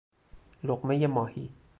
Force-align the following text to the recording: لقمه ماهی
لقمه 0.63 1.07
ماهی 1.07 1.49